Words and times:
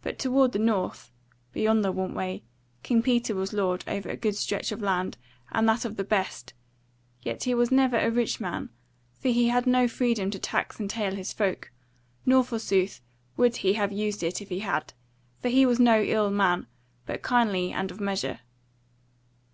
But 0.00 0.18
toward 0.18 0.52
the 0.52 0.58
north 0.58 1.12
beyond 1.52 1.84
the 1.84 1.92
Want 1.92 2.14
way 2.14 2.44
King 2.82 3.02
Peter 3.02 3.34
was 3.34 3.52
lord 3.52 3.84
over 3.86 4.08
a 4.08 4.16
good 4.16 4.34
stretch 4.36 4.72
of 4.72 4.80
land, 4.80 5.18
and 5.52 5.68
that 5.68 5.84
of 5.84 5.96
the 5.98 6.02
best; 6.02 6.54
yet 7.20 7.46
was 7.48 7.68
he 7.68 7.74
never 7.76 7.98
a 7.98 8.10
rich 8.10 8.40
man, 8.40 8.70
for 9.20 9.28
he 9.28 9.48
had 9.48 9.66
no 9.66 9.86
freedom 9.86 10.30
to 10.30 10.38
tax 10.38 10.80
and 10.80 10.88
tail 10.88 11.14
his 11.14 11.34
folk, 11.34 11.70
nor 12.24 12.42
forsooth 12.42 13.02
would 13.36 13.56
he 13.58 13.74
have 13.74 13.92
used 13.92 14.22
it 14.22 14.40
if 14.40 14.48
he 14.48 14.60
had; 14.60 14.94
for 15.42 15.50
he 15.50 15.66
was 15.66 15.78
no 15.78 16.00
ill 16.02 16.30
man, 16.30 16.66
but 17.04 17.20
kindly 17.20 17.70
and 17.70 17.90
of 17.90 18.00
measure. 18.00 18.40